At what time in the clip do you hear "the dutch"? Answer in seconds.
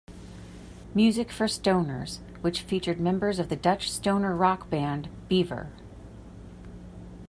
3.49-3.91